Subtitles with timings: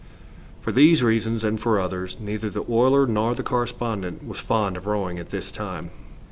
[0.61, 4.87] For these reasons, and for others, neither the oiler nor the correspondent was fond of
[4.87, 5.91] rowing at this time.